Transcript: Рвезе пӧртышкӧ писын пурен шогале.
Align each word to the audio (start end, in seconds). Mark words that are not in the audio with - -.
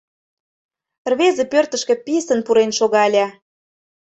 Рвезе 1.11 1.43
пӧртышкӧ 1.51 1.95
писын 2.05 2.39
пурен 2.45 2.71
шогале. 2.79 3.25